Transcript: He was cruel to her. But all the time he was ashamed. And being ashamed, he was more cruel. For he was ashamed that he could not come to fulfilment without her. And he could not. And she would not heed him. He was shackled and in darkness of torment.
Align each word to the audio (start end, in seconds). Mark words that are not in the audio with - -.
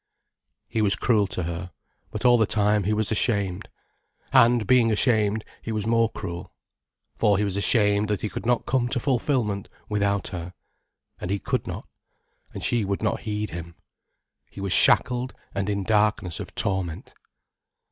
He 0.67 0.81
was 0.81 0.95
cruel 0.95 1.27
to 1.27 1.43
her. 1.43 1.69
But 2.09 2.25
all 2.25 2.39
the 2.39 2.47
time 2.47 2.85
he 2.85 2.93
was 2.95 3.11
ashamed. 3.11 3.69
And 4.33 4.65
being 4.65 4.91
ashamed, 4.91 5.45
he 5.61 5.71
was 5.71 5.85
more 5.85 6.09
cruel. 6.09 6.51
For 7.19 7.37
he 7.37 7.43
was 7.43 7.55
ashamed 7.55 8.07
that 8.07 8.21
he 8.21 8.27
could 8.27 8.43
not 8.43 8.65
come 8.65 8.87
to 8.87 8.99
fulfilment 8.99 9.69
without 9.89 10.29
her. 10.29 10.55
And 11.19 11.29
he 11.29 11.37
could 11.37 11.67
not. 11.67 11.87
And 12.51 12.63
she 12.63 12.83
would 12.83 13.03
not 13.03 13.19
heed 13.19 13.51
him. 13.51 13.75
He 14.49 14.59
was 14.59 14.73
shackled 14.73 15.35
and 15.53 15.69
in 15.69 15.83
darkness 15.83 16.39
of 16.39 16.55
torment. 16.55 17.13